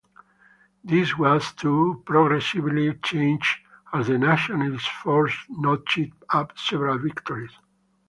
This 0.83 1.15
was 1.15 1.53
to 1.57 2.01
progressively 2.07 2.91
change 3.03 3.63
as 3.93 4.07
the 4.07 4.17
Nationalist 4.17 4.89
forces 4.89 5.39
notched 5.47 5.99
up 6.31 6.57
several 6.57 6.97
victories. 6.97 7.51